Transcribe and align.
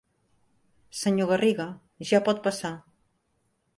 Senyor 1.01 1.29
Garriga, 1.33 1.67
ja 2.13 2.23
pot 2.31 2.41
passar. 2.49 2.73